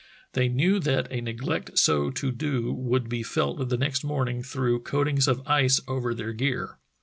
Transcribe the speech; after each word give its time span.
They 0.33 0.49
knew 0.49 0.79
that 0.79 1.11
a 1.11 1.21
neglect 1.21 1.77
so 1.77 2.09
to 2.09 2.31
do 2.31 2.73
would 2.73 3.07
be 3.07 3.21
felt 3.21 3.69
the 3.69 3.77
next 3.77 4.03
morning 4.03 4.41
through 4.41 4.79
coatings 4.79 5.27
of 5.27 5.43
ice 5.47 5.79
over 5.87 6.15
their 6.15 6.33
gear. 6.33 6.79